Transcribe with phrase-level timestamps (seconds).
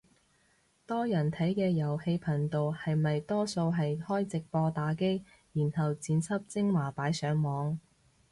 [0.87, 7.79] 多人睇嘅遊戲頻道係咪多數係開直播打機，然後剪輯精華擺上網